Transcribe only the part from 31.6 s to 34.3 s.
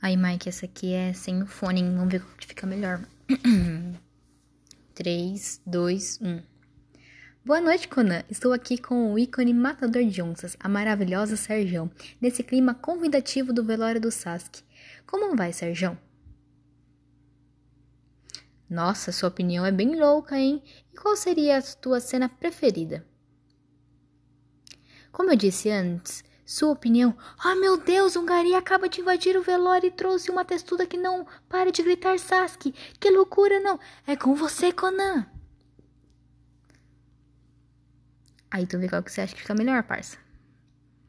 de gritar Sasuke. Que loucura, não. É